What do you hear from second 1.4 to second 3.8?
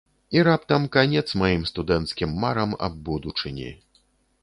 маім студэнцкім марам аб будучыні.